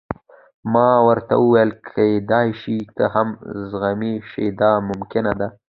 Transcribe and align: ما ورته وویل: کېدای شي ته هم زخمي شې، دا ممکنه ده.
ما 0.73 0.87
ورته 1.07 1.33
وویل: 1.43 1.71
کېدای 1.93 2.47
شي 2.61 2.77
ته 2.95 3.03
هم 3.15 3.27
زخمي 3.71 4.13
شې، 4.29 4.45
دا 4.59 4.71
ممکنه 4.89 5.31
ده. 5.39 5.47